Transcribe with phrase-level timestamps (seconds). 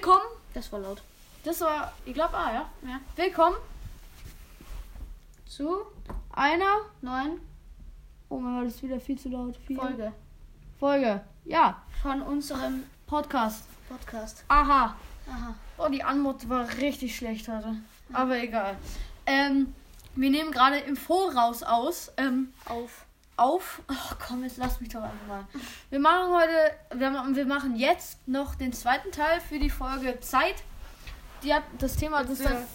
[0.00, 0.28] Willkommen.
[0.54, 1.02] Das war laut.
[1.42, 2.70] Das war, ich glaube, ah, ja.
[2.88, 3.00] Ja.
[3.16, 3.56] Willkommen
[5.44, 5.78] zu
[6.30, 7.40] einer Neun
[8.28, 9.56] Oh mein Gott, das ist wieder viel zu laut.
[9.66, 10.12] Viel Folge
[10.78, 11.20] Folge.
[11.44, 13.64] Ja, von unserem Podcast.
[13.88, 14.44] Podcast.
[14.46, 14.94] Aha.
[15.28, 15.54] Aha.
[15.78, 17.74] Oh, die Anmut war richtig schlecht heute.
[18.12, 18.76] Aber egal.
[19.26, 19.74] Ähm,
[20.14, 22.12] wir nehmen gerade im Voraus aus.
[22.18, 23.04] Ähm, Auf.
[23.38, 23.82] Auf.
[23.88, 25.46] Oh, komm, jetzt lass mich doch einfach mal.
[25.90, 30.56] Wir machen heute, wir, wir machen jetzt noch den zweiten Teil für die Folge Zeit.
[31.42, 32.66] Die hat das Thema, das ist Für,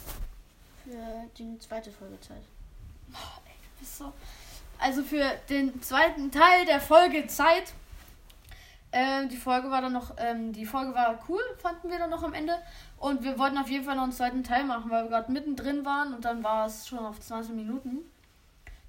[0.85, 2.41] für die zweite Folgezeit.
[3.81, 4.13] ist so,
[4.79, 7.73] also für den zweiten Teil der Folge Zeit.
[8.95, 12.23] Ähm, die Folge war dann noch, ähm, die Folge war cool, fanden wir dann noch
[12.23, 12.55] am Ende.
[12.97, 15.83] Und wir wollten auf jeden Fall noch einen zweiten Teil machen, weil wir gerade mittendrin
[15.83, 17.99] waren und dann war es schon auf 20 Minuten.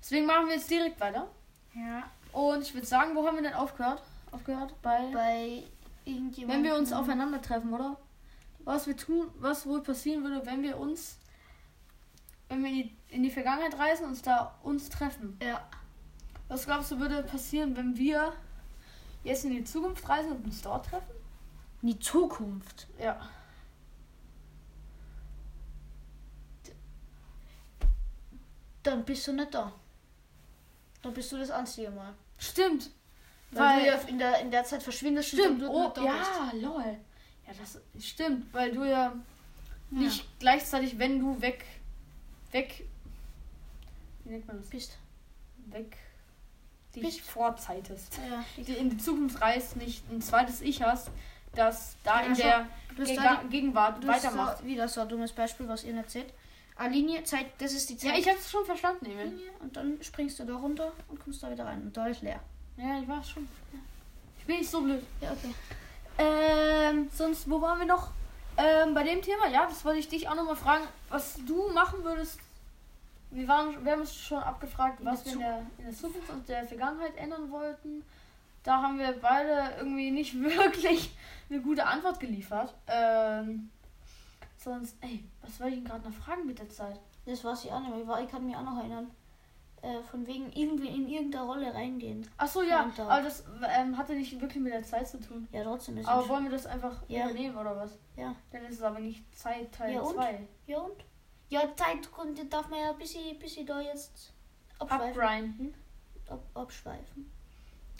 [0.00, 1.26] Deswegen machen wir jetzt direkt weiter.
[1.74, 2.04] Ja.
[2.32, 4.02] Und ich würde sagen, wo haben wir denn aufgehört?
[4.30, 5.10] Aufgehört bei.
[5.12, 5.62] Bei
[6.04, 6.48] irgendjemandem.
[6.48, 7.96] Wenn wir uns aufeinandertreffen, oder?
[8.64, 11.18] Was wir tun, was wohl passieren würde, wenn wir uns,
[12.48, 15.38] wenn wir in die, in die Vergangenheit reisen und uns da uns treffen.
[15.42, 15.60] Ja.
[16.48, 18.32] Was glaubst du würde passieren, wenn wir
[19.22, 21.14] jetzt in die Zukunft reisen und uns dort treffen?
[21.82, 22.86] In die Zukunft.
[22.98, 23.20] Ja.
[28.82, 29.72] Dann bist du nicht da.
[31.04, 32.12] Dann bist du das einzige Mal.
[32.38, 32.90] Stimmt.
[33.52, 35.62] Weil, Weil, du ja in der, in der Zeit verschwindest stimmt.
[35.62, 36.82] du Oh, da ja, lol.
[37.46, 39.12] Ja, das stimmt, weil du ja
[39.90, 41.64] nicht gleichzeitig, wenn du weg,
[42.50, 42.84] weg,
[44.24, 44.68] wie nennt man das?
[44.70, 44.96] bist.
[45.66, 45.96] Weg,
[46.94, 47.20] dich Bist.
[47.20, 48.18] vorzeitest.
[48.28, 48.44] Ja.
[48.56, 51.10] die in die Zukunft reist, nicht ein zweites Ich hast,
[51.54, 52.66] das da Ja, in schau, der
[52.96, 54.60] bist Gega da Gegenwart bist weitermacht.
[54.60, 56.10] da, wieder so ein dummes Beispiel, was ihr nicht
[56.76, 58.12] Eine Linie, Zeit, das ist die Zeit.
[58.12, 59.26] Ja, ich hab's schon verstanden, Emil.
[59.26, 61.82] Linie und dann springst du da runter und kommst da wieder rein.
[61.82, 62.40] Und da ist leer.
[62.76, 63.48] Ja, ich weiß schon.
[64.38, 65.02] Ich bin nicht so blöd.
[65.20, 65.54] Ja, okay.
[66.18, 68.10] Ähm, sonst, wo waren wir noch?
[68.56, 72.02] Ähm, bei dem Thema, ja, das wollte ich dich auch nochmal fragen, was du machen
[72.04, 72.38] würdest.
[73.30, 76.30] Wir, waren, wir haben uns schon abgefragt, In was wir in der, in der Zukunft
[76.30, 78.04] und der Vergangenheit ändern wollten.
[78.62, 81.10] Da haben wir beide irgendwie nicht wirklich
[81.50, 82.74] eine gute Antwort geliefert.
[82.86, 83.70] Ähm,
[84.64, 87.00] sonst, ey, was wollte ich denn gerade noch fragen mit der Zeit?
[87.26, 87.42] Das
[87.82, 88.00] nicht mehr.
[88.02, 89.10] Ich war- Ich kann mich auch noch erinnern.
[89.82, 92.26] Äh, von wegen irgendwie in irgendeine Rolle reingehen.
[92.38, 93.44] Ach so, ja, Und da- aber das
[93.78, 95.46] ähm, hatte nicht wirklich mit der Zeit zu tun.
[95.52, 97.24] Ja, trotzdem ist Aber wollen wir das einfach Ja.
[97.28, 97.98] übernehmen oder was?
[98.16, 98.34] Ja.
[98.50, 100.14] Dann ist es aber nicht Zeit Teil Ja, und?
[100.14, 100.48] 2.
[100.66, 101.04] Ja, und?
[101.50, 104.32] Ja, Zeitgründe darf man ja ein bisschen, bisschen da jetzt
[104.78, 105.20] abschweifen.
[105.20, 105.74] Abgrinden.
[106.30, 107.30] Ab, abschweifen.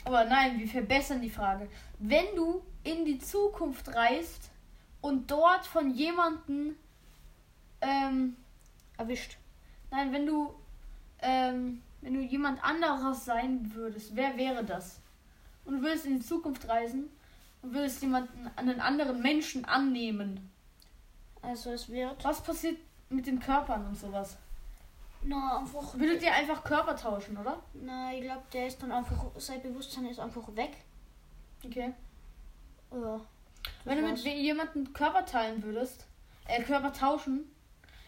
[0.05, 1.69] Aber nein, wir verbessern die Frage.
[1.99, 4.49] Wenn du in die Zukunft reist
[5.05, 6.75] und dort von jemandem,
[7.79, 8.35] ähm,
[8.97, 9.37] Erwischt.
[9.91, 10.55] nein, wenn du,
[11.19, 14.99] ähm, wenn du jemand anderes sein würdest, wer wäre das?
[15.63, 17.09] Und du würdest in die Zukunft reisen
[17.61, 20.49] und würdest jemanden, einen anderen Menschen annehmen.
[21.43, 22.23] Also es wird.
[22.23, 22.79] Was passiert
[23.09, 24.37] mit den Körpern und sowas?
[25.21, 25.93] Na, einfach.
[25.99, 27.59] Würdet ihr einfach Körper tauschen, oder?
[27.73, 29.23] Na, ich glaube, der ist dann einfach.
[29.37, 30.77] Sein Bewusstsein ist einfach weg.
[31.63, 31.93] Okay.
[32.91, 33.21] Ja.
[33.85, 36.05] Wenn du mit jemandem Körper teilen würdest,
[36.47, 37.45] äh, Körper tauschen,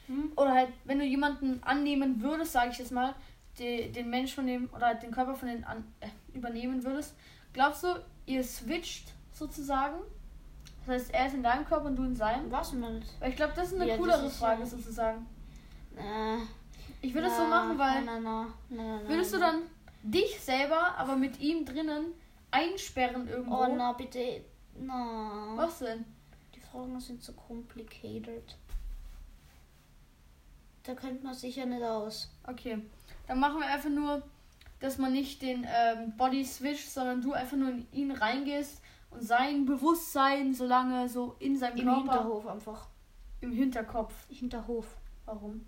[0.08, 0.32] Hm?
[0.36, 3.14] oder halt, wenn du jemanden annehmen würdest, sage ich jetzt mal,
[3.60, 7.16] die, den Mensch von dem, oder halt den Körper von den an, äh, übernehmen würdest,
[7.54, 7.88] glaubst du,
[8.26, 9.98] ihr switcht sozusagen?
[10.86, 12.50] Das heißt, er ist in deinem Körper und du in seinem?
[12.52, 13.04] Was man.
[13.20, 15.26] Weil ich glaube, das ist eine Ja, coolere ist Frage ja- sozusagen.
[15.98, 16.38] Äh,
[17.02, 19.64] Ich würde es so machen, weil Na, na, na, würdest du dann
[20.04, 22.14] dich selber, aber mit ihm drinnen
[22.52, 23.56] einsperren irgendwo?
[23.66, 24.46] Oh, na, bitte.
[24.80, 25.54] Na.
[25.56, 26.06] Was denn?
[26.56, 28.56] Die Fragen sind so complicated.
[30.84, 32.30] Da kennt man sich ja nicht aus.
[32.44, 32.80] Okay,
[33.28, 34.24] dann machen wir einfach nur,
[34.80, 39.22] dass man nicht den ähm, Body switcht, sondern du einfach nur in ihn reingehst und
[39.22, 42.88] sein Bewusstsein so lange so in seinem Im Körper Hinterhof einfach.
[43.42, 44.14] im Hinterkopf.
[44.30, 44.86] Hinterhof.
[45.26, 45.66] Warum?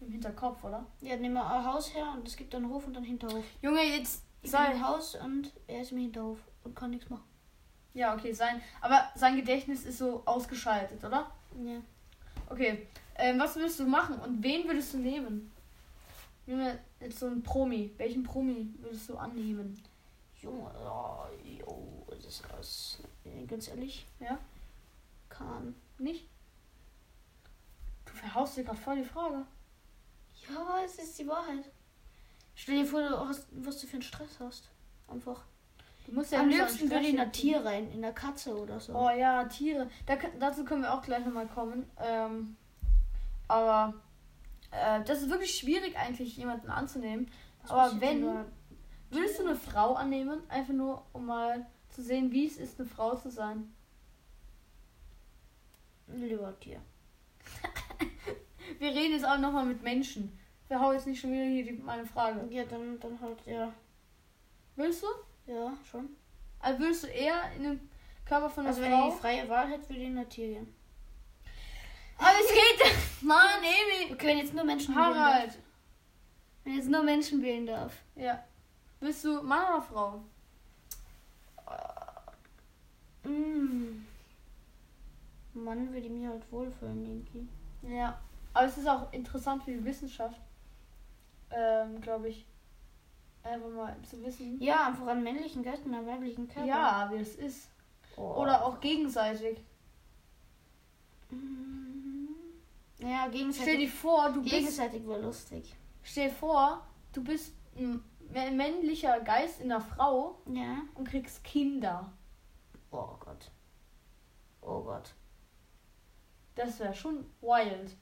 [0.00, 0.84] Im Hinterkopf, oder?
[1.00, 3.44] Ja, nehmen wir ein Haus her und es gibt einen Hof und einen Hinterhof.
[3.62, 4.72] Junge, jetzt Ich bin sei.
[4.72, 7.24] im Haus und er ist im Hinterhof und kann nichts machen.
[7.92, 8.60] Ja, okay, sein.
[8.80, 11.30] Aber sein Gedächtnis ist so ausgeschaltet, oder?
[11.64, 11.80] Ja.
[12.48, 12.88] Okay.
[13.16, 15.52] Ähm, was würdest du machen und wen würdest du nehmen?
[16.46, 17.92] Nehmen wir jetzt so einen Promi.
[17.96, 19.80] Welchen Promi würdest du annehmen?
[20.40, 22.98] Junge, oh, jo, das ist aus.
[23.24, 24.06] äh, Ganz ehrlich.
[24.18, 24.38] Ja?
[25.28, 25.74] Kann.
[25.98, 26.26] Nicht?
[28.04, 29.46] Du verhaust dir gerade voll die Frage.
[30.48, 31.64] Ja, es ist die Wahrheit.
[32.54, 34.68] Stell dir vor, du hast, was du für einen Stress hast.
[35.08, 35.44] Einfach.
[36.30, 38.94] Ja Am liebsten würde ich in ein Tier rein, in der Katze oder so.
[38.94, 39.88] Oh ja, Tiere.
[40.06, 41.86] Da, dazu können wir auch gleich nochmal kommen.
[41.98, 42.56] Ähm,
[43.48, 43.94] aber
[44.70, 47.30] äh, das ist wirklich schwierig eigentlich, jemanden anzunehmen.
[47.62, 48.44] Das aber wenn- nur-
[49.10, 50.40] Würdest du eine Frau annehmen?
[50.48, 53.72] Einfach nur, um mal zu sehen, wie es ist, eine Frau zu sein.
[56.08, 56.80] Lieber Tier.
[58.78, 60.36] Wir reden jetzt auch nochmal mit Menschen.
[60.68, 62.46] Wir hauen jetzt nicht schon wieder hier die, meine Frage.
[62.50, 63.72] Ja, dann, dann halt, ja.
[64.76, 65.06] Willst du?
[65.46, 66.08] Ja, schon.
[66.60, 67.90] Also würdest du eher in den
[68.24, 69.08] Körper von einer Also wenn Frau?
[69.08, 70.74] ich die freie Wahl hätte, würde ich in ein Tier gehen.
[72.18, 72.94] Aber es geht.
[73.22, 74.12] Mann, Emi.
[74.12, 75.16] Okay, wenn jetzt nur Menschen wählen darf.
[75.16, 75.58] Harald.
[76.64, 77.92] Wenn jetzt nur Menschen wählen darf.
[78.14, 78.42] Ja.
[79.00, 80.22] Bist du Mann oder Frau?
[83.24, 84.04] Mm.
[85.54, 87.48] Mann würde ich mich halt wohlfühlen, irgendwie.
[87.94, 88.18] Ja.
[88.52, 90.40] Aber es ist auch interessant für die Wissenschaft.
[91.50, 92.46] Ähm, glaube ich.
[93.44, 94.60] Einfach mal zu wissen.
[94.60, 96.66] Ja, einfach einen männlichen Geist und einen weiblichen Körper.
[96.66, 97.68] Ja, wie es ist.
[98.16, 98.34] Oh.
[98.42, 99.58] Oder auch gegenseitig.
[101.30, 102.26] Mm.
[102.98, 103.92] Ja, Stell dir gegenseitig.
[103.92, 104.54] vor, du bist.
[104.54, 105.74] Gegenseitig war lustig.
[106.02, 108.02] Stell dir vor, du bist ein
[108.32, 110.78] mä- männlicher Geist in einer Frau Ja.
[110.94, 112.12] und kriegst Kinder.
[112.90, 113.50] Oh Gott.
[114.62, 115.12] Oh Gott.
[116.54, 117.96] Das wäre schon wild.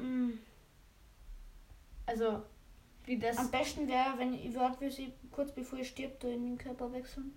[0.00, 0.32] Mm.
[2.06, 2.42] Also,
[3.04, 3.36] wie das.
[3.38, 7.32] Am besten wäre, wenn ihr wir sie kurz bevor ihr stirbt, in den Körper wechseln.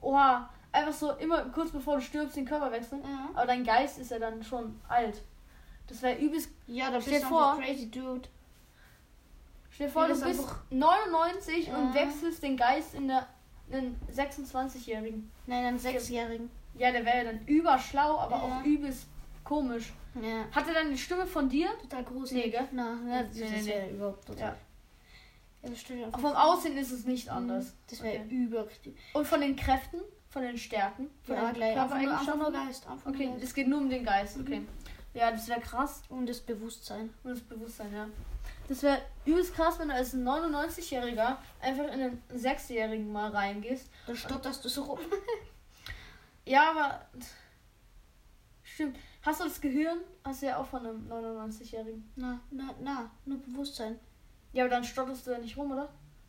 [0.00, 3.02] Oha, einfach so immer kurz bevor du stirbst den Körper wechseln.
[3.02, 3.30] Ja.
[3.34, 5.22] Aber dein Geist ist ja dann schon alt.
[5.86, 6.50] Das wäre übelst.
[6.66, 8.28] Ja, da bist du vor- crazy dude.
[9.70, 11.94] Stell dir vor, Ja, du bist einfach- 99 und Ja.
[11.94, 13.26] wechselst den Geist in der
[13.70, 15.30] einen 26-Jährigen.
[15.46, 16.50] Nein, einen Sechsjährigen.
[16.78, 18.42] Ja, der wäre dann überschlau, aber Ja.
[18.60, 19.06] auch übelst
[19.46, 19.92] komisch.
[20.20, 20.44] Ja.
[20.52, 21.68] Hat er dann die Stimme von dir?
[21.82, 22.44] Total gruselig.
[22.46, 22.68] Nee, gell?
[22.72, 23.70] Na, na, das Nee, nee, das nee.
[23.70, 24.40] wäre überhaupt total.
[24.48, 24.56] Ja.
[25.62, 26.20] Ja, das stimmt einfach.
[26.20, 27.74] Vom Aussehen ist es nicht anders.
[27.90, 28.28] Das wäre Okay.
[28.34, 29.00] überkritisch.
[29.14, 31.78] Und von den Kräften, von den Stärken, von Ja, den gleich.
[31.78, 32.86] Einfach nur, Geist.
[32.86, 33.42] Einfach Okay, Geist.
[33.44, 34.60] es geht nur um den Geist, okay.
[34.60, 34.68] Mhm.
[35.14, 36.02] Ja, das wäre krass.
[36.10, 37.10] Und das Bewusstsein.
[37.24, 38.06] Und das Bewusstsein, ja.
[38.68, 43.88] Das wäre übelst krass, wenn du als 99-Jähriger einfach in einen 6-Jährigen mal reingehst.
[44.06, 44.98] Dann stotterst du so rum.
[46.48, 47.00] Ja, aber.
[48.62, 48.96] Stimmt.
[49.26, 49.98] Hast du das Gehirn?
[50.24, 52.08] Hast du ja auch von einem 99-Jährigen.
[52.14, 53.98] Na, na, na, nur Bewusstsein.
[54.52, 55.88] Ja, aber dann stotterst du ja nicht rum, oder?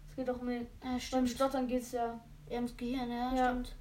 [0.09, 0.65] Es geht doch um den.
[0.83, 1.27] Ja, Beim.
[1.27, 2.19] Stottern geht's ja.
[2.49, 3.49] Ja, ums Gehirn, ja, Ja.
[3.51, 3.75] stimmt.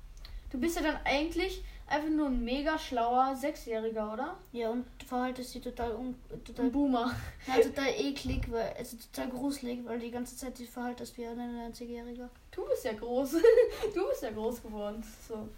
[0.51, 4.37] Du bist ja dann eigentlich einfach nur ein mega schlauer Sechsjähriger, oder?
[4.53, 6.15] Ja, und du verhaltest dich total, un,
[6.45, 7.13] total, Ein Boomer.
[7.47, 11.39] na, total eklig, weil, also total gruselig, weil die ganze Zeit dich verhaltest wie ein
[11.73, 12.29] 90-Jähriger.
[12.51, 13.33] Du bist ja groß.
[13.95, 15.03] Du bist ja groß geworden.
[15.27, 15.49] So.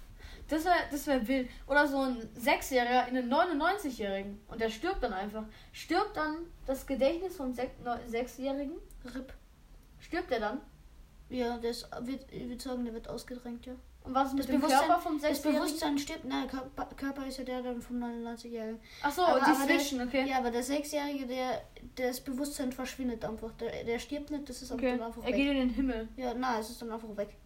[0.48, 1.48] Das wäre das wär wild.
[1.66, 4.40] Oder so ein Sechsjähriger in einen 99-Jährigen.
[4.48, 5.44] Und der stirbt dann einfach.
[5.72, 6.36] Stirbt dann
[6.66, 7.70] das Gedächtnis von Sech
[8.06, 8.78] Sechsjährigen?
[9.14, 9.32] RIP.
[10.00, 10.60] Stirbt er dann?
[11.28, 13.74] Ja, das wird, ich würde sagen, der wird ausgedrängt, ja.
[14.04, 15.62] Und was ist mit Das dem Bewusstsein- Körper vom Das Sechsjährigen?
[15.64, 18.80] Bewusstsein stirbt, nein, Körper, Körper ist ja der dann vom 99-Jährigen.
[19.02, 20.26] Achso, die aber der- okay.
[20.30, 21.62] Ja, aber der Sechsjährige, der,
[21.96, 23.52] das Bewusstsein verschwindet einfach.
[23.60, 25.36] Der, der stirbt nicht, das ist Okay, dann einfach er weg.
[25.36, 26.08] geht in den Himmel.
[26.16, 27.36] Ja, nein, es ist dann einfach weg.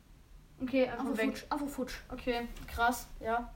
[0.62, 1.26] Okay, einfach, Einfach weg.
[1.30, 1.94] futsch, einfach futsch.
[2.10, 3.52] Okay, krass, ja.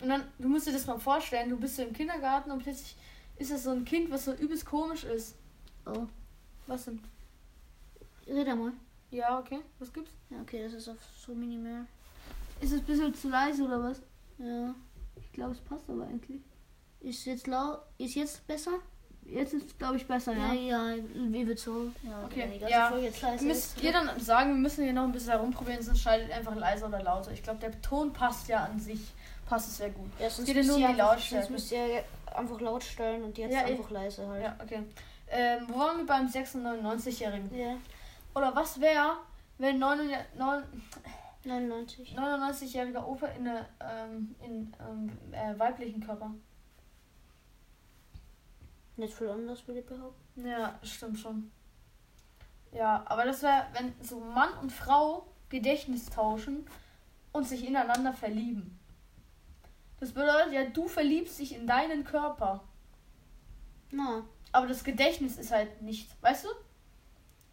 [0.00, 2.96] Und dann, du musst dir das mal vorstellen, du bist so im Kindergarten und plötzlich
[3.36, 5.34] ist das so ein Kind, was so übelst komisch ist.
[5.86, 6.06] Oh.
[6.66, 7.00] Was denn?
[8.26, 8.72] Red mal.
[9.10, 9.60] Ja, okay.
[9.78, 10.12] Was gibt's?
[10.30, 11.86] Ja, okay, das ist auf so minimal.
[12.60, 14.02] Ist es ein bisschen zu leise oder was?
[14.38, 14.74] Ja.
[15.16, 16.42] Ich glaube, es passt aber eigentlich.
[17.00, 17.80] Ist jetzt laut?
[17.96, 18.80] Ist jetzt besser?
[19.30, 20.90] Jetzt ist es, glaube ich, besser, Ja, ja.
[20.90, 21.90] ja, wie wird so?
[22.02, 22.96] Ja, Okay, ja.
[22.96, 26.30] Jetzt leise Müsst ihr dann sagen, wir müssen hier noch ein bisschen herumprobieren, sonst schaltet
[26.32, 27.32] einfach leiser oder lauter.
[27.32, 29.00] Ich glaube, der Ton passt ja an sich.
[29.46, 30.10] Passt es sehr gut.
[30.18, 31.46] Ja, sonst geht ja müsst nur ihr um die einfach- Lautstärke.
[31.46, 32.04] Sonst müsst ihr
[32.34, 34.42] einfach laut stellen und jetzt Ja, einfach leise halt.
[34.44, 34.82] Ja, okay.
[35.30, 37.50] Ähm, wo waren wir beim 96-Jährigen?
[37.58, 37.76] Ja,
[38.34, 39.16] Oder was wäre,
[39.58, 40.16] wenn 99
[41.44, 42.16] 99.
[42.16, 46.30] 99-jähriger Opa in, eine, ähm, in ähm, äh, weiblichen Körper?
[48.98, 50.46] Nicht viel anders, würde ich behaupten.
[50.46, 51.50] Ja, stimmt schon.
[52.72, 56.66] Ja, aber das wäre, wenn so Mann und Frau Gedächtnis tauschen
[57.32, 58.78] und sich ineinander verlieben.
[60.00, 62.64] Das bedeutet ja, du verliebst dich in deinen Körper.
[63.90, 66.48] Na, Aber das Gedächtnis ist halt nicht, weißt du?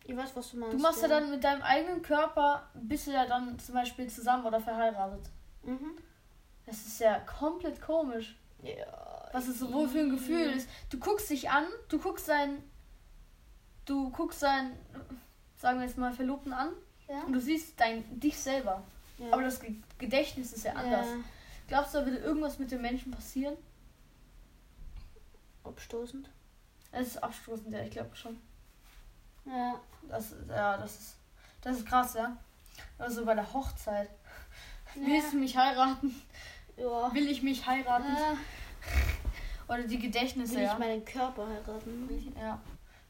[0.08, 0.76] ich weiß, was du meinst.
[0.76, 4.46] Du machst ja dann mit deinem eigenen Körper, bist du ja dann zum Beispiel zusammen
[4.46, 5.30] oder verheiratet.
[5.64, 5.98] Mhm.
[6.66, 8.36] Das ist ja komplett komisch.
[8.62, 9.15] Ja.
[9.34, 10.70] Was es sowohl für ein Gefühl ist.
[10.90, 12.64] Du guckst dich an, du guckst seinen,
[13.86, 14.74] du guckst seinen,
[15.58, 16.70] sagen wir jetzt mal, Verlobten an
[17.10, 17.22] Ja.
[17.24, 18.84] und du siehst dein, dich selber.
[19.18, 19.32] ja.
[19.32, 21.08] Aber das Ge- Gedächtnis ist ja anders.
[21.08, 21.18] Ja.
[21.68, 23.56] Glaubst du, da würde irgendwas mit dem Menschen passieren?
[25.64, 26.30] Abstoßend.
[26.92, 28.40] Das ist abstoßend, ja, ich glaube schon.
[29.46, 29.80] Ja.
[30.10, 31.16] Das, ja, das ist,
[31.62, 32.38] das ist krass, ja.
[32.98, 34.10] Also bei der Hochzeit.
[34.96, 36.22] Willst du mich heiraten?
[36.78, 37.14] Ja.
[37.14, 38.06] Will ich mich heiraten?
[38.16, 38.36] Äh,
[39.68, 40.74] Oder die Gedächtnisse, will ja.
[40.74, 42.34] ich meinen Körper heiraten?
[42.40, 42.62] Ja,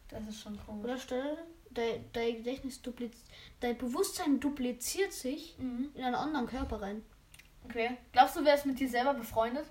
[0.09, 0.83] das ist schon komisch.
[0.85, 1.37] Oder stell
[1.71, 3.23] dein, dein Gedächtnis dupliziert.
[3.59, 5.89] Dein Bewusstsein dupliziert sich Mhm.
[5.95, 7.03] in einen anderen Körper rein.
[7.65, 7.97] Okay.
[8.11, 9.65] Glaubst du, wärst mit dir selber befreundet?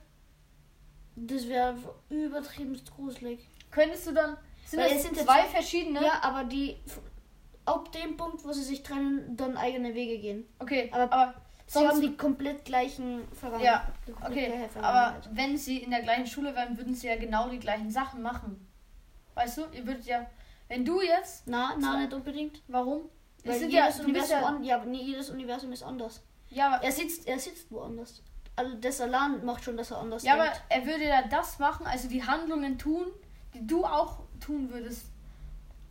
[1.16, 1.76] Das wäre
[2.10, 3.48] übertrieben gruselig.
[3.70, 4.36] Könntest du dann.
[4.66, 6.02] Sind Weil das es sind zwei zwei- verschiedene?
[6.02, 6.76] Ja, aber die
[7.66, 10.44] ab dem Punkt, wo sie sich trennen, dann eigene Wege gehen.
[10.58, 11.34] Okay, Aber aber
[11.66, 11.88] Sie sonst.
[11.88, 13.82] haben die komplett gleichen Vergangenheit.
[14.06, 15.30] Ja, okay, aber Vergangenheit.
[15.32, 18.68] wenn sie in der gleichen Schule wären, würden sie ja genau die gleichen Sachen machen.
[19.34, 20.26] Weißt du, ihr würdet ja.
[20.68, 21.46] Wenn du jetzt.
[21.46, 22.62] Na, na, nicht unbedingt.
[22.68, 23.08] Warum?
[23.44, 26.22] Weil sind ja, jedes bist Universum ja, an, ja, aber nie jedes Universum ist anders.
[26.48, 28.22] ja, aber, Er sitzt, er sitzt woanders.
[28.56, 30.62] Also das allein macht schon, dass er anders ja, aber denkt.
[30.68, 33.06] er würde ja das machen, also die Handlungen tun,
[33.52, 35.06] die du auch tun würdest.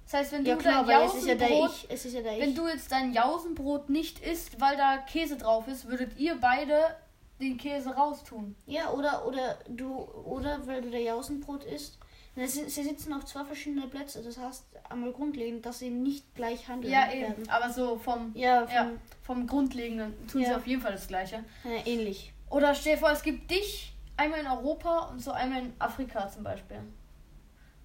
[0.05, 3.13] Das heißt, wenn ja du klar, dein ja Jausenbrot, ja der wenn du jetzt dein
[3.13, 6.95] Jausenbrot nicht isst, weil da Käse drauf ist, würdet ihr beide
[7.39, 8.55] den Käse raustun.
[8.67, 9.95] Ja, oder, oder du,
[10.25, 11.97] oder weil du der Jausenbrot isst.
[12.35, 14.23] Sie, sie sitzen auf zwei verschiedene Plätze.
[14.23, 17.21] Das heißt, einmal grundlegend, dass sie nicht gleich handeln Ja, eben.
[17.21, 17.49] werden.
[17.49, 18.91] Aber so vom, Ja, von, Ja.
[19.21, 20.57] vom Grundlegenden tun sie Ja.
[20.57, 21.43] auf jeden Fall das Gleiche.
[21.63, 22.33] äh, ähnlich.
[22.49, 26.27] Oder stell dir vor, es gibt dich einmal in Europa und so einmal in Afrika
[26.29, 26.77] zum Beispiel.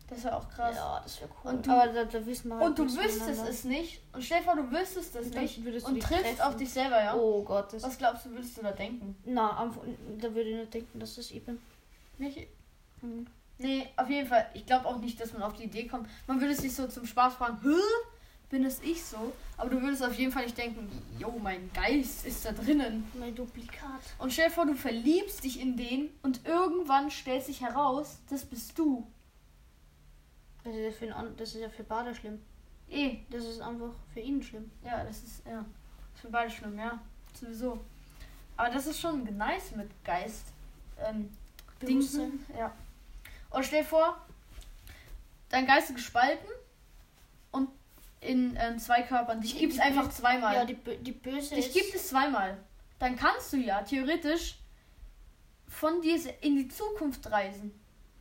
[0.08, 0.74] Das ist ja auch krass.
[0.76, 1.50] Ja, das wäre cool.
[1.52, 4.00] Und du- aber da, da wissen wir halt Und du wüsstest es nicht.
[4.12, 5.64] Und stell dir vor, du wüsstest es nicht.
[5.64, 6.40] würdest du Und triffst treffen.
[6.40, 7.14] auf dich selber, ja?
[7.14, 9.14] Oh Gott, das Was glaubst du, würdest du da denken?
[9.26, 9.82] Na, einfach,
[10.18, 11.58] da würde ich nicht denken, dass das ich bin.
[12.16, 12.48] Nicht?
[13.00, 13.26] Hm.
[13.58, 14.46] Nee, auf jeden Fall.
[14.54, 16.08] Ich glaube auch nicht, dass man auf die Idee kommt.
[16.26, 17.74] Man würde sich so zum Spaß fragen, Hä?
[18.50, 19.32] bin es ich so?
[19.58, 20.88] Aber du würdest auf jeden Fall nicht denken,
[21.18, 23.04] jo, mein Geist ist da drinnen.
[23.18, 24.00] Mein Duplikat.
[24.18, 28.44] Und stell dir vor, du verliebst dich in den und irgendwann stellt sich heraus, das
[28.46, 29.06] bist du.
[30.68, 32.40] Das ist ja für, an- das ist ja für Bader schlimm.
[32.90, 34.70] Eh, Das ist einfach für ihn schlimm.
[34.84, 35.60] ja, das ist, ja.
[36.14, 36.98] Ist für beide schlimm, ja.
[37.38, 37.78] Sowieso.
[38.56, 40.46] Aber das ist schon nice mit Geist.
[40.98, 41.30] Ähm.
[41.80, 42.44] Dingen.
[42.58, 42.72] Ja.
[43.50, 44.18] Und stell dir vor,
[45.48, 46.48] dein Geist ist gespalten
[47.52, 47.68] und
[48.20, 49.40] in ähm, zwei Körpern.
[49.40, 50.54] Dich gibt es einfach zweimal.
[50.54, 52.56] Ja, die, die Böse Dich gibt es zweimal.
[52.98, 54.58] Dann kannst du ja theoretisch
[55.68, 57.72] von dir in die Zukunft reisen.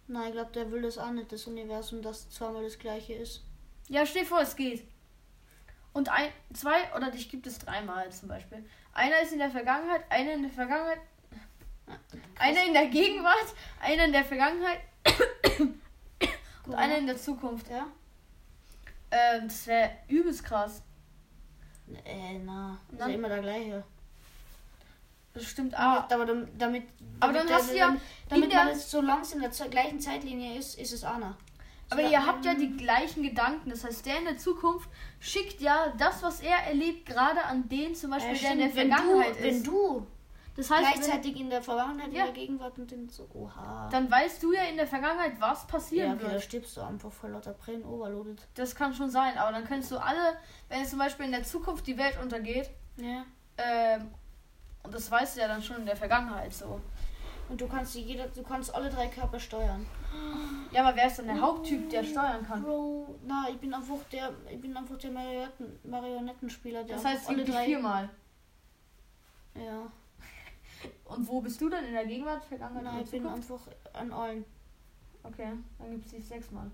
[0.08, 3.44] Nein, ich glaube, der will das auch nicht, das Universum, das zweimal das gleiche ist.
[3.90, 4.88] Ja, stell vor, es geht.
[5.94, 8.64] Und ein, zwei oder dich gibt es dreimal zum Beispiel.
[8.94, 11.00] Einer ist in der Vergangenheit, einer in der Vergangenheit,
[12.40, 14.80] einer in der Gegenwart, einer in der Vergangenheit
[16.66, 17.70] und einer in der Zukunft.
[17.70, 17.88] Ja?
[19.12, 20.84] Ähm, das wäre übelst krass.
[22.06, 22.80] Äh, na.
[22.92, 23.84] Ist ja immer der gleiche.
[25.38, 26.10] Das stimmt auch.
[26.12, 26.50] Aber damit...
[26.58, 26.84] damit
[27.20, 27.96] Aber dann hast du ja
[28.29, 31.38] Damit, man es, solange es in der gleichen Zeitlinie ist, ist es Anna.
[31.89, 33.70] Aber So, ihr habt ja die gleichen Gedanken.
[33.70, 34.89] Das heißt, der in der Zukunft
[35.20, 38.70] schickt ja das, was er erlebt, gerade an den zum Beispiel, Äh, der in der
[38.70, 39.67] stimmt, wenn Vergangenheit du, Wenn ist.
[39.67, 40.08] du
[40.58, 42.25] das heißt, wenn, gleichzeitig in der Vergangenheit, Ja.
[42.25, 43.29] in der Gegenwart und in so...
[43.34, 43.88] Oha.
[43.91, 46.41] dann weißt du ja in der Vergangenheit, was ja, passieren okay, da wird.
[46.44, 48.41] stirbst du einfach vor lauter Brillen overloaded.
[48.56, 51.44] Das kann schon sein, aber dann könntest du alle, wenn jetzt zum Beispiel in der
[51.44, 53.24] Zukunft die Welt untergeht, Ja.
[53.60, 54.10] ähm,
[54.88, 56.79] und das weißt du ja dann schon in der Vergangenheit so.
[57.50, 59.86] Und du kannst jeder, du kannst alle drei Körper steuern.
[60.72, 62.63] Ja, aber wer ist dann der Haupttyp, der steuern kann?
[62.63, 67.27] Bro, na, ich bin einfach der, ich bin einfach der Marionetten, Marionettenspieler, der Das heißt,
[67.27, 67.65] alle drei.
[67.65, 68.10] viermal.
[69.56, 69.91] Ja,
[71.06, 73.60] Und wo bist du dann in der Gegenwart, Vergangenheit nein, ich bin einfach
[73.91, 74.46] an allen.
[75.24, 76.72] Okay, dann gibt es dich sechsmal.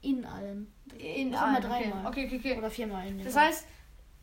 [0.00, 0.72] In allen.
[0.98, 1.66] In allen, okay.
[1.66, 2.06] dreimal.
[2.06, 2.58] okay, okay, okay.
[2.58, 3.66] Oder viermal in Das heißt,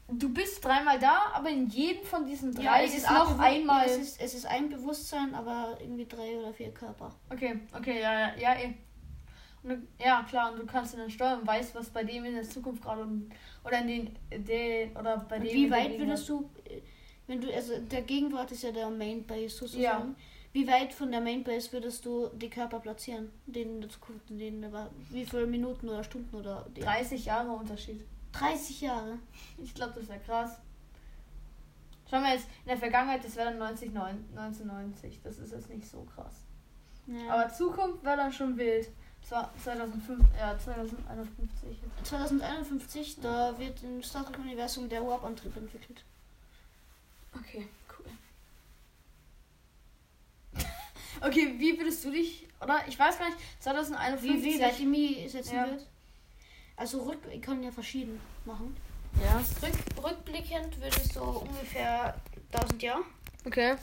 [0.08, 3.40] du bist dreimal da, aber in jedem von diesen ja, drei es ist auch noch
[3.40, 3.86] einmal.
[3.86, 7.14] Es ist, es ist ein Bewusstsein, aber irgendwie drei oder vier Körper.
[7.30, 8.74] Okay, okay, ja, ja, ja, eh.
[9.64, 12.26] Und du, ja, klar, und du kannst ihn dann steuern und weißt, was bei dem
[12.26, 13.08] in der Zukunft gerade
[13.64, 15.54] oder in den, den oder bei Und dem.
[15.54, 16.82] wie weit würdest du, äh,
[17.28, 20.10] wenn du, also der Gegenwart ist ja der Main Base sozusagen.
[20.10, 20.16] Ja.
[20.52, 23.32] Wie weit von der Main Base würdest du die Körper platzieren?
[23.48, 28.06] Den in der Zukunft, aber wie viele Minuten oder Stunden oder die 30 Jahre Unterschied.
[28.34, 29.20] 30 Jahre.
[29.58, 30.58] Ich glaube, das wäre krass.
[32.10, 35.22] Schau mal jetzt, in der Vergangenheit, das wäre dann 90, neun- 1990.
[35.24, 36.34] Das ist jetzt nicht so krass.
[37.08, 37.34] Ja.
[37.34, 38.90] Aber Zukunft wäre dann schon wild.
[39.22, 41.78] Zwar 2005, ja, 2051.
[42.04, 46.04] 2051, da wird im Star Trek Universum der Warp-Antrieb entwickelt.
[47.34, 48.06] Okay, cool.
[51.22, 52.82] okay, wie würdest du dich, oder?
[52.88, 54.30] Ich weiß gar nicht, 2051.
[54.30, 55.68] Wie, wie der Chemie setzen Ja.
[55.68, 55.88] wird.
[56.76, 58.76] Also rück, ich kann ja verschieden machen.
[59.24, 59.38] Ja.
[59.62, 62.16] Rück, rückblickend würde es so ungefähr
[62.52, 63.04] 1000 Jahre.
[63.46, 63.76] Okay.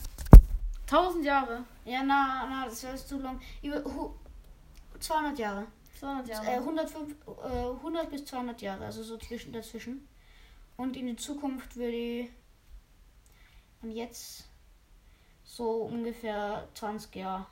[0.87, 1.64] 1000 Jahre.
[1.85, 3.40] Ja, na, na, das wäre zu lang.
[3.62, 4.14] Über hu-
[4.99, 5.66] 200 Jahre.
[6.00, 6.47] 200 Jahre.
[6.47, 10.09] Äh, 105, äh, 100 bis 200 Jahre, also so zwischen dazwischen.
[10.76, 12.30] Und in die Zukunft würde ich
[13.82, 14.49] und jetzt
[15.44, 17.47] so ungefähr 20 Jahre.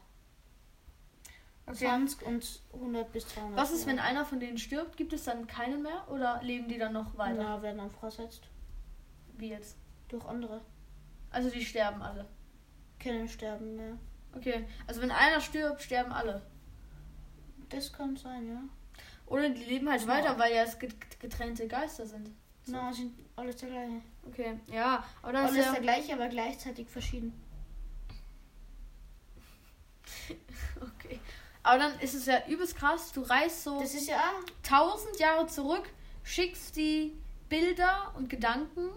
[1.69, 1.87] Okay.
[1.87, 3.57] 20 und 100 bis 200.
[3.57, 4.97] Was ist, wenn einer von denen stirbt?
[4.97, 6.09] Gibt es dann keinen mehr?
[6.11, 7.43] Oder leben die dann noch weiter?
[7.43, 8.49] Ja, werden einfach ersetzt
[9.37, 9.77] Wie jetzt?
[10.09, 10.61] durch andere.
[11.31, 12.27] Also die sterben alle.
[12.99, 13.97] können sterben mehr.
[14.35, 16.43] Okay, also wenn einer stirbt, sterben alle.
[17.69, 18.63] Das kann sein, ja.
[19.27, 20.09] Oder die leben halt Ja.
[20.09, 22.29] weiter, weil ja es get- getrennte Geister sind.
[22.65, 22.73] So.
[22.73, 24.01] Na, sind alles der gleiche.
[24.27, 25.73] Okay, ja, aber dann Alles ist ja...
[25.73, 27.33] der gleiche, aber gleichzeitig verschieden.
[30.81, 30.98] Okay.
[31.69, 33.13] Aber dann ist es ja übelst krass.
[33.13, 34.23] Du reist so Das ist ja
[34.63, 35.83] tausend Jahre zurück,
[36.23, 37.13] schickst die
[37.51, 38.89] Bilder und Gedanken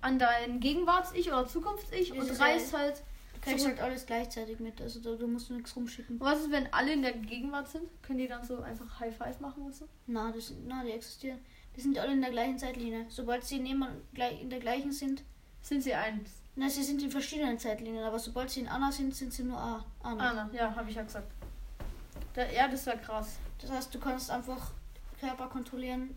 [0.00, 3.02] an dein Gegenwarts-Ich oder Zukunfts-Ich und ist reist ja- halt.
[3.34, 4.80] Du kriegst halt alles gleichzeitig mit.
[4.80, 6.18] Also da, du musst nichts rumschicken.
[6.18, 7.84] Was ist, wenn alle in der Gegenwart sind?
[8.02, 9.86] Können die dann so einfach High Five machen und so?
[10.06, 11.38] Na, das, na, die existieren.
[11.76, 13.04] Die sind alle in der gleichen Zeitlinie.
[13.10, 15.22] Sobald sie neben, gleich, in der gleichen sind,
[15.60, 16.30] Sind sie eins?
[16.56, 19.58] na, sie sind in verschiedenen Zeitlinien, aber sobald sie in Anna sind, sind sie nur
[19.58, 19.84] A.
[20.02, 20.30] Anna.
[20.30, 21.30] Anna, ja, habe ich ja gesagt.
[22.34, 23.36] Da, ja, das wäre krass.
[23.60, 24.72] Das heißt, du kannst einfach
[25.20, 26.14] Körper kontrollieren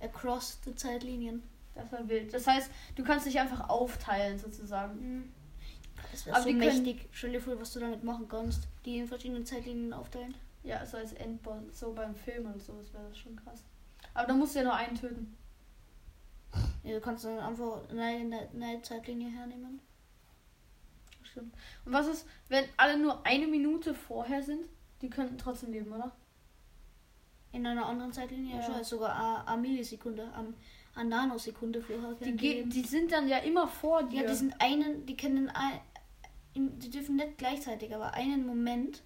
[0.00, 1.42] across the Zeitlinien.
[1.74, 2.32] Das wäre wild.
[2.34, 4.94] Das heißt, du kannst dich einfach aufteilen sozusagen.
[5.00, 5.32] Mhm.
[6.12, 7.08] Das wäre Aber so die können- mächtig.
[7.12, 8.62] Stell dir vor, was du damit machen kannst.
[8.84, 10.34] Die in verschiedenen Zeitlinien aufteilen.
[10.64, 13.62] Ja, so als Endboss, so beim Film und so, das wäre schon krass.
[14.14, 15.36] Aber dann musst du ja nur einen töten.
[16.82, 19.80] Ja, du kannst dann einfach eine, eine, eine Zeitlinie hernehmen.
[21.22, 21.54] Stimmt.
[21.84, 24.64] Und was ist, wenn alle nur eine Minute vorher sind?
[25.02, 26.12] Die könnten trotzdem leben, oder?
[27.52, 28.62] In einer anderen Zeitlinie ja.
[28.62, 30.54] Schon also sogar a, a Millisekunde, am
[30.94, 32.14] a Nanosekunde vorher.
[32.14, 34.22] Die, ge die sind dann ja immer vor dir.
[34.22, 35.80] ja, die sind einen, die können ein,
[36.54, 39.02] die dürfen nicht gleichzeitig, aber einen Moment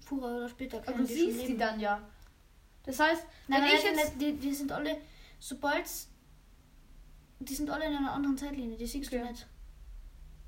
[0.00, 2.00] früher oder später Aber können du die schon siehst die dann ja.
[2.84, 4.08] Das heißt, Nein, ich nein, jetzt.
[4.08, 4.96] nein, die, die sind alle,
[5.38, 5.84] sobald
[7.40, 9.22] die sind alle in einer anderen Zeitlinie, die siehst Okay.
[9.22, 9.46] du nicht.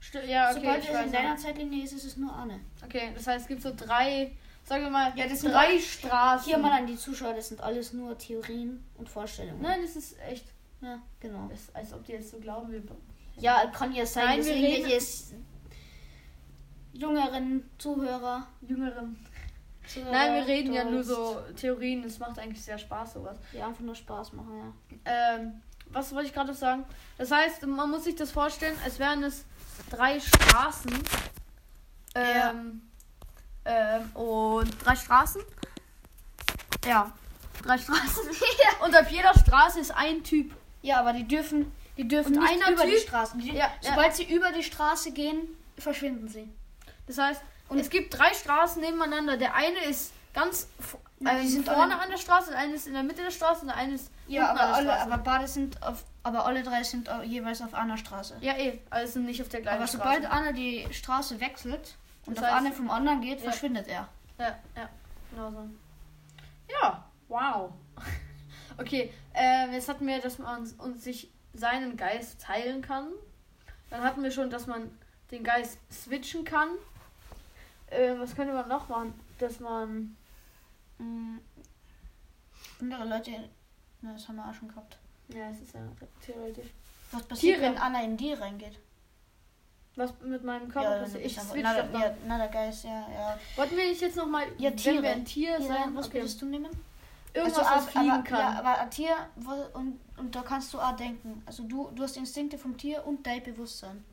[0.03, 2.61] St- Ja, okay, Sobald es in deiner Zeitlinie ist, ist es nur eine.
[2.85, 4.33] Okay, das heißt, es gibt so drei,
[4.65, 6.45] sagen wir mal, Ja, das sind drei Straßen.
[6.47, 9.63] Hier mal an die Zuschauer, das sind alles nur Theorien und Vorstellungen.
[9.63, 10.47] Nein, das ist echt.
[10.81, 11.47] Ja, genau.
[11.49, 12.83] Das ist, als ob die jetzt so glauben, wir.
[13.37, 15.33] Ja, kann ja sein, Nein, dass wir irgendwelche s-
[16.93, 18.47] jüngeren Zuhörer.
[18.61, 19.17] Jüngeren.
[19.87, 22.05] Zuhörer Nein, wir reden ja nur so Theorien.
[22.05, 23.37] Es macht eigentlich sehr Spaß, sowas.
[23.53, 24.73] Die einfach nur Spaß machen, ja.
[25.37, 25.61] Ähm,
[25.91, 26.85] was wollte ich gerade sagen?
[27.19, 29.45] Das heißt, man muss sich das vorstellen, als wären es
[29.93, 30.93] drei Straßen.
[32.15, 32.83] Ähm,
[33.65, 35.43] ähm, und drei Straßen?
[36.87, 37.13] Ja,
[37.63, 38.23] drei Straßen.
[38.85, 40.53] Und auf jeder Straße ist ein Typ.
[40.83, 43.41] Ja, aber die dürfen, die dürfen nicht einer über die Typ- Straßen.
[43.41, 43.71] Die, Ja, ja.
[43.91, 46.49] sobald sie über die Straße gehen, verschwinden sie.
[47.07, 49.37] Das heißt, und es gibt drei Straßen nebeneinander.
[49.37, 50.69] Der eine ist ganz
[51.23, 53.23] Na, die ähm, sind vorne alle- an der Straße, der eine ist in der Mitte
[53.23, 55.13] der Straße und der eine ist Ja, unten aber an der alle, Straße.
[55.13, 58.37] aber beide sind auf, aber alle drei sind au- jeweils auf einer Straße.
[58.41, 60.05] ja, eh, also sind nicht auf der gleichen aber Straße.
[60.21, 61.95] sobald einer die Straße wechselt
[62.27, 63.45] und Das auf heißt- eine vom anderen geht, Ja.
[63.51, 64.09] verschwindet er.
[64.39, 64.89] Ja, ja,
[65.31, 65.69] genau so.
[66.83, 67.71] Ja, wow.
[68.79, 73.09] Okay, ähm, jetzt hatten wir, dass man uns sich seinen Geist teilen kann.
[73.91, 74.91] Dann hatten wir schon, dass man
[75.31, 76.69] den Geist switchen kann.
[77.89, 79.13] Äh, was könnte man noch machen?
[79.39, 80.17] Dass man.
[81.03, 81.41] Mhm.
[82.81, 83.31] Andere Leute,
[84.01, 84.99] na, das haben wir auch schon gehabt.
[85.29, 85.81] Ja, es ist ja
[86.25, 86.69] theoretisch.
[87.13, 87.71] Was passiert, Tiere.
[87.73, 88.79] wenn Anna in die reingeht?
[89.95, 91.25] Was mit meinem Körper du passiert?
[91.27, 92.01] Ich switch na, doch mal.
[92.01, 93.39] ja, na, der Geist, ja, ja.
[93.57, 95.03] Wollten wir nicht jetzt nochmal, Ja, wenn Tiere.
[95.03, 96.19] wir ein Tier ja sein, was okay.
[96.19, 96.71] würdest du nehmen?
[97.35, 98.39] irgendwas, also, was fliegen aber, kann.
[98.39, 101.43] Ja, aber ein Tier, wo- und, und da kannst du auch denken.
[101.47, 104.05] Also du, du hast Instinkte vom Tier und dein Bewusstsein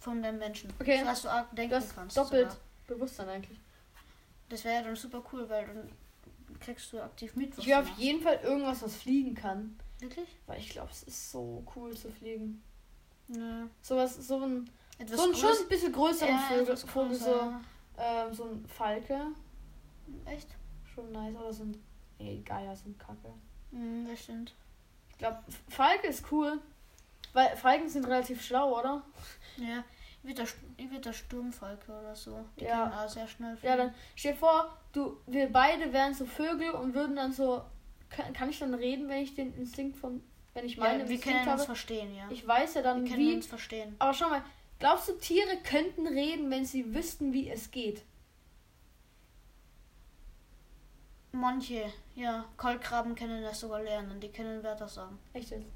[0.00, 0.72] von dem Menschen.
[0.80, 0.98] Okay.
[1.00, 2.16] So dass du auch denken du hast kannst.
[2.16, 2.64] doppelt sogar.
[2.86, 3.58] Bewusstsein eigentlich.
[4.48, 5.88] Das wäre ja dann super cool, weil dann
[6.58, 9.78] kriegst du aktiv mit, was Ich will auf jeden Fall irgendwas, was fliegen kann.
[10.00, 10.28] Wirklich?
[10.46, 12.62] Weil ich glaube, es ist so cool zu fliegen.
[13.28, 13.66] Nö.
[13.82, 18.00] Sowas, so ein, Etwas so ein schon ein bisschen größeren ja, etwas Vogel größer, so,
[18.00, 18.26] ja.
[18.26, 19.26] ähm, so ein Falke.
[20.24, 20.48] Echt?
[20.94, 21.36] Schon nice.
[21.36, 21.82] Oder so ein,
[22.18, 23.32] ey, Geier sind kacke.
[23.70, 24.54] Mhm, das stimmt.
[25.10, 26.60] Ich glaube, Falke ist cool.
[27.32, 29.04] Weil Falken sind relativ schlau, oder?
[29.56, 29.84] Ja.
[30.22, 30.44] Würde
[30.78, 32.44] der, würd der Sturmfalke oder so.
[32.58, 32.82] Die Ja.
[32.88, 33.76] können auch sehr schnell Ja, fliegen.
[33.78, 37.62] dann stell dir vor, du, wir beide wären so Vögel und würden dann so.
[38.10, 40.22] Kann, kann ich dann reden, wenn ich den Instinkt von.
[40.52, 41.62] Wenn ich meine ja, wir Instinkt können uns habe?
[41.64, 42.28] verstehen, ja.
[42.30, 43.34] Ich weiß ja dann, wir können wie.
[43.34, 43.94] uns verstehen.
[43.98, 44.42] Aber schau mal,
[44.78, 48.02] glaubst du, Tiere könnten reden, wenn sie wüssten, wie es geht?
[51.32, 52.44] Manche, ja.
[52.56, 54.20] Kolkraben können das sogar lernen.
[54.20, 55.18] Die können Wörter sagen.
[55.32, 55.70] Echt jetzt?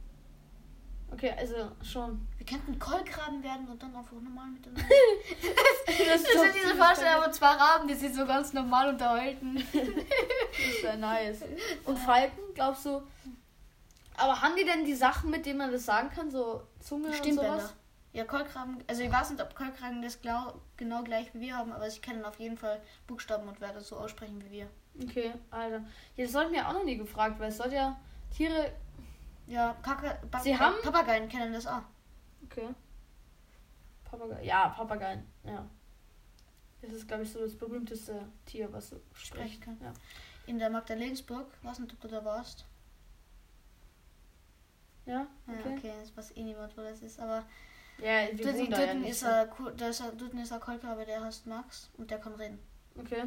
[1.12, 2.26] Okay, also schon.
[2.38, 4.82] Wir könnten Kolkraben werden und dann einfach normal miteinander.
[5.86, 9.56] Das Das sind diese Vorstellungen, wo zwei Raben, die sich so ganz normal unterhalten.
[9.72, 11.42] Das wäre nice.
[11.84, 13.02] Und Falken, glaubst du?
[14.16, 17.14] Aber haben die denn die Sachen, mit denen man das sagen kann, so Zunge und
[17.16, 17.58] Stimmbänder.
[17.60, 17.74] sowas?
[18.12, 21.72] Ja, Kolkraben, also ich weiß nicht, ob Kolkraben das glau, genau gleich wie wir haben,
[21.72, 24.68] aber sie können auf jeden Fall Buchstaben und Wörter so aussprechen wie wir.
[25.02, 25.84] Okay, Alter.
[26.16, 27.98] Ja, das sollten wir auch noch nie gefragt, weil es soll ja
[28.36, 28.70] Tiere.
[29.46, 31.82] Ja, Kacke, Sie haben- Papageien kennen das auch.
[32.44, 32.68] Okay.
[34.04, 34.44] Papagei.
[34.44, 35.26] Ja, Papageien.
[35.44, 35.68] Ja.
[36.82, 39.78] Das ist, glaube ich, so das berühmteste Tier, was so Sprechen kann.
[39.82, 39.92] Ja.
[40.46, 42.66] In der Magdalensburg, weiß nicht, ob du da warst.
[45.06, 45.74] Ja, Ja, okay.
[45.76, 47.18] okay, das weiß eh niemand, wo das ist.
[47.20, 47.44] Aber
[47.98, 51.04] Ja, wir dort, da ja ist er, Ko- da ist er, dort ist er Kolkrabe,
[51.04, 52.58] der heißt Max und der kann reden.
[52.98, 53.24] Okay.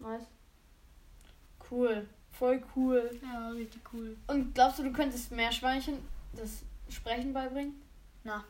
[0.00, 0.26] Nice.
[1.70, 2.08] Cool.
[2.38, 3.18] Voll cool.
[3.22, 4.16] Ja, richtig cool.
[4.26, 5.98] Und glaubst du, du könntest Meerschweinchen
[6.34, 7.80] das Sprechen beibringen?
[8.24, 8.44] Na,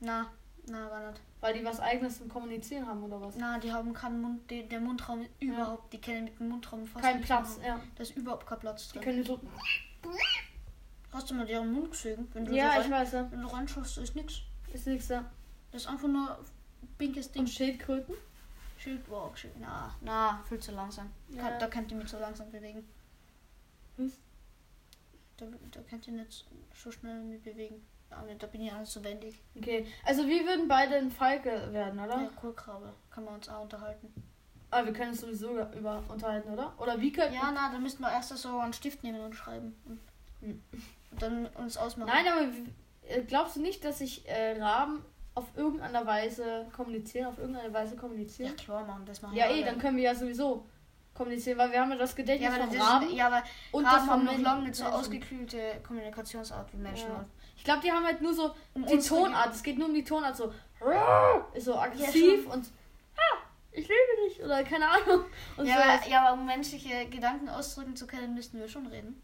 [0.00, 1.20] na, gar nicht.
[1.40, 3.36] Weil die was eigenes zum Kommunizieren haben oder was?
[3.36, 7.04] Na, die haben keinen Mund, die, der Mundraum überhaupt, die kennen mit dem Mundraum fast
[7.04, 7.64] Kein Platz, machen.
[7.66, 7.80] ja.
[7.96, 9.02] Da ist überhaupt kein Platz Die drin.
[9.04, 9.40] können so.
[11.12, 12.28] Hast du mal deren Mund gesehen?
[12.32, 13.30] Wenn du, Ja, so ich weiß ja.
[13.30, 14.40] wenn du reinschaust, ist nix.
[14.72, 15.24] Ist nichts da.
[15.70, 16.38] Das ist einfach nur
[16.98, 17.42] pinkes Ding.
[17.42, 18.14] Und Schildkröten?
[18.78, 19.54] Schildwalk, Schild.
[19.60, 21.10] Na, na, viel zu langsam.
[21.28, 21.58] Ja.
[21.58, 22.84] Da könnt ihr mich so langsam bewegen.
[23.96, 24.12] Was?
[25.36, 27.84] Da, da könnt ihr nicht so schnell mit bewegen.
[28.10, 29.40] Ja, da bin ich nicht so wendig.
[29.56, 29.86] Okay.
[30.04, 32.20] Also wir würden beide ein Falke werden, oder?
[32.22, 32.92] Ja, Kohlkrabbe.
[33.10, 34.12] Kann man uns auch unterhalten.
[34.70, 36.74] Aber wir können uns sowieso über unterhalten, oder?
[36.78, 39.74] Oder wie können Ja, na, dann müssten wir erst so einen Stift nehmen und schreiben.
[39.86, 40.00] Und,
[40.40, 40.62] Hm.
[41.12, 42.10] und dann uns ausmachen.
[42.12, 42.48] Nein, aber
[43.08, 47.94] äh, glaubst du nicht, dass sich äh, Raben auf irgendeine Weise kommunizieren, auf irgendeine Weise
[47.94, 48.56] Ja, kommunizieren?
[48.56, 49.64] klar, machen das machen Ja, wir eh, alle.
[49.66, 50.66] dann können wir ja sowieso
[51.22, 53.96] kommunizieren, weil wir haben ja das Gedächtnis Ja, das Raben ist, ja, aber und Raben
[53.96, 57.08] das haben noch lange so ausgeklügelte Kommunikationsart wie Menschen.
[57.08, 57.24] Ja.
[57.56, 59.54] Ich glaube, die haben halt nur so um die Tonart.
[59.54, 60.52] Es geht nur um die Tonart, so
[61.54, 62.66] ist so aggressiv und
[63.16, 63.38] ah,
[63.70, 65.24] ich liebe dich oder keine Ahnung.
[65.56, 65.82] Und Ja, so.
[65.82, 69.20] aber, ja, aber um menschliche Gedanken ausdrücken zu können, müssten wir schon reden.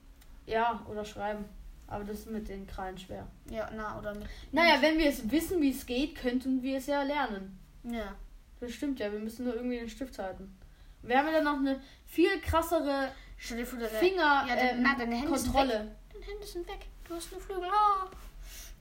[0.46, 1.44] ja, oder schreiben.
[1.88, 3.26] Aber das ist mit den Krallen schwer.
[3.50, 4.28] Ja, na, oder mit.
[4.52, 7.58] Naja, wenn wir es wissen, wie es geht, könnten wir es ja lernen.
[7.82, 8.14] Ja.
[8.60, 10.54] Das stimmt ja, wir müssen nur irgendwie den Stift halten.
[11.02, 14.70] Wir haben ja dann noch eine viel krassere Stell dir vor, deine, Finger ja, deine,
[14.72, 15.60] ähm, na, deine Hände sind weg.
[15.60, 15.96] Kontrolle.
[16.12, 16.86] Deine Hände sind weg.
[17.06, 17.70] Du hast nur Flügel.
[17.70, 18.08] Ah.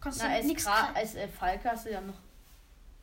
[0.01, 2.15] Kannst Na, du als, nichts Kra als äh, Falke hast du ja noch.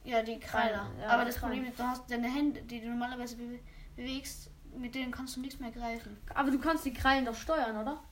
[0.04, 0.74] Ja, die Krallen.
[0.74, 1.54] Krallen, ja, aber das Krallen.
[1.54, 3.58] Problem ist, du hast deine Hände, die du normalerweise be
[3.96, 6.16] bewegst, mit denen kannst du nichts mehr greifen.
[6.34, 8.02] Aber du kannst die Krallen doch steuern, oder?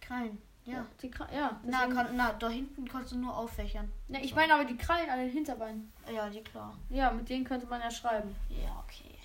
[0.00, 0.40] Krallen.
[0.64, 0.86] Ja.
[1.02, 1.60] Die Kra ja.
[1.64, 3.90] Na, kann, na, da hinten kannst du nur auffächern.
[4.08, 5.92] Ja, ich meine aber die Krallen an den Hinterbeinen.
[6.14, 6.78] Ja, die klar.
[6.88, 8.34] Ja, mit denen könnte man ja schreiben.
[8.48, 9.18] Ja, okay.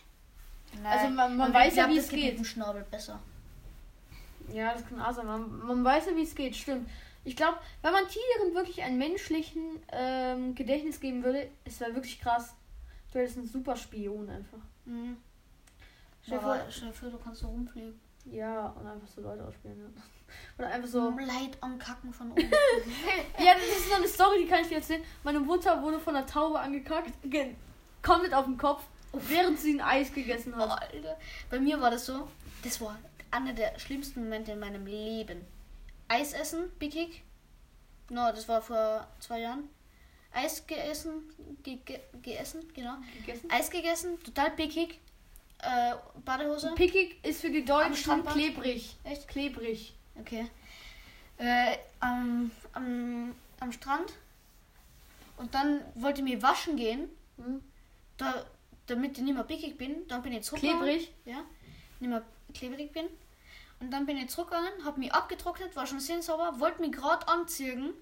[0.85, 2.37] Also man, man weiß ja, wie es geht.
[2.37, 3.19] mit Schnabel besser.
[4.51, 5.25] Ja, das kann auch sein.
[5.25, 6.89] Man, man weiß ja, wie es geht, stimmt.
[7.23, 12.21] Ich glaube, wenn man Tieren wirklich einen menschlichen ähm, Gedächtnis geben würde, es wäre wirklich
[12.21, 12.53] krass.
[13.11, 14.59] Du hättest einen super Spion einfach.
[14.85, 15.17] Mhm.
[16.21, 17.99] Stell du kannst so rumfliegen.
[18.25, 19.77] Ja, und einfach so Leute ausspielen.
[19.79, 20.01] Ja.
[20.57, 21.09] Oder einfach so.
[21.09, 22.51] Leid am Kacken von oben.
[23.39, 25.03] Ja, das ist so eine Story, die kann ich dir erzählen.
[25.23, 27.55] Meine Mutter wurde von einer Taube angekackt, ge
[28.01, 30.81] komplett auf den Kopf, während sie ein Eis gegessen Oh, hat.
[30.93, 31.17] Alter.
[31.49, 32.27] Bei mir war das so,
[32.63, 32.97] das war
[33.31, 35.41] einer der schlimmsten Momente in meinem Leben.
[36.07, 37.23] Eis essen, Big
[38.09, 39.69] No, das war vor zwei Jahren.
[40.33, 41.23] Eis gegessen,
[41.63, 42.95] ge ge gegessen, genau.
[43.19, 43.49] Gegessen?
[43.51, 44.99] Eis gegessen, total pickig.
[45.59, 46.73] Äh, Badehose.
[46.75, 48.95] Pickig ist für die Deutschen klebrig.
[49.03, 49.27] Echt?
[49.27, 49.93] Klebrig.
[50.19, 50.47] Okay.
[51.37, 54.13] Äh, am, am, am Strand.
[55.37, 57.61] Und dann wollte ich mir waschen gehen, Hm?
[58.17, 58.45] da,
[58.88, 60.08] damit ich nicht mehr pickig bin.
[60.08, 60.84] Dann bin ich zurückgegangen.
[60.84, 61.13] Klebrig?
[61.26, 61.43] Ja.
[62.00, 62.23] Nicht mehr
[62.54, 63.06] klebrig bin.
[63.80, 67.28] Und dann bin ich zurückgegangen, hab mich abgetrocknet, war schon sehr sauber, wollte mich gerade
[67.28, 67.93] anziehen.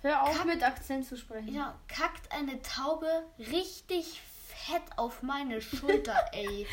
[0.00, 1.54] Hör auf Kack- mit Akzent zu sprechen.
[1.54, 3.06] Ja, kackt eine Taube
[3.38, 6.66] richtig fett auf meine Schulter, ey.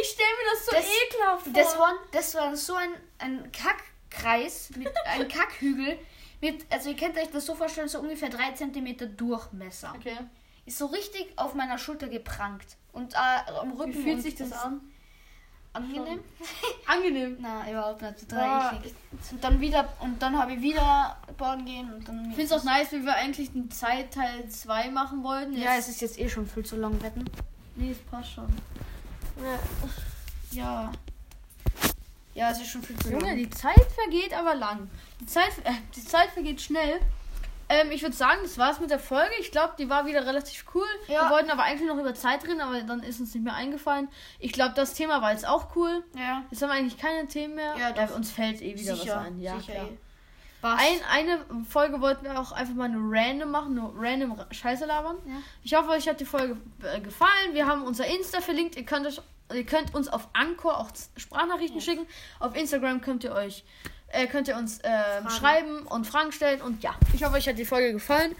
[0.00, 1.52] Ich stelle mir das so Das- ekelhaft vor.
[1.52, 5.98] Das war, das war so ein, ein Kackkreis, mit einem Kackhügel.
[6.40, 9.94] Mit, also ihr könnt euch das so vorstellen, so ungefähr 3 cm Durchmesser.
[9.96, 10.16] okay.
[10.66, 12.76] Ist so richtig auf meiner Schulter geprankt.
[12.92, 13.16] Und äh,
[13.60, 13.94] am Rücken.
[13.94, 14.80] Wie fühlt sich das an?
[15.72, 16.20] Angenehm?
[16.86, 17.36] Angenehm.
[17.40, 18.28] Na, überhaupt nicht.
[18.28, 18.94] Total eklig.
[19.30, 22.30] Und dann wieder, und dann habe ich wieder baden gehen und dann.
[22.30, 25.54] Ich finde es auch nice, wie wir eigentlich einen Zeit Teil 2 machen wollten.
[25.56, 27.24] Ja, es ist jetzt eh schon viel zu lang wetten.
[27.76, 28.48] nee, es passt schon.
[30.50, 30.90] Ja.
[32.34, 33.36] Ja, es ist schon viel zu Junge, lang.
[33.36, 34.90] die Zeit vergeht aber lang.
[35.20, 37.00] Die Zeit, äh, die Zeit vergeht schnell.
[37.68, 39.32] Ähm, ich würde sagen, das war's mit der Folge.
[39.40, 40.86] Ich glaube, die war wieder relativ cool.
[41.08, 41.24] Ja.
[41.24, 44.08] Wir wollten aber eigentlich noch über Zeit reden, aber dann ist uns nicht mehr eingefallen.
[44.38, 46.04] Ich glaube, das Thema war jetzt auch cool.
[46.16, 46.42] Ja.
[46.50, 47.74] Jetzt haben wir eigentlich keine Themen mehr.
[47.78, 48.14] Ja, doch.
[48.14, 49.40] uns fällt eh wieder sicher, was ein.
[49.40, 49.72] Ja, sicher.
[49.72, 49.86] klar.
[49.86, 49.98] eh.
[50.62, 54.84] Ein, eine Folge wollten wir auch einfach mal eine random machen, nur random Ra- Scheiße
[54.86, 55.16] labern.
[55.26, 55.34] Ja.
[55.62, 57.52] Ich hoffe, euch hat die Folge äh, gefallen.
[57.52, 58.74] Wir haben unser Insta verlinkt.
[58.76, 59.20] Ihr könnt, euch,
[59.54, 62.06] ihr könnt uns auf Anchor auch Sprachnachrichten schicken.
[62.40, 63.64] Auf Instagram könnt ihr euch
[64.08, 64.90] äh, könnt ihr uns äh,
[65.38, 66.60] schreiben und Fragen stellen.
[66.60, 68.34] Und ja, ich hoffe, euch hat die Folge gefallen.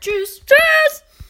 [0.00, 0.42] Tschüss.
[0.44, 1.07] Tschüss.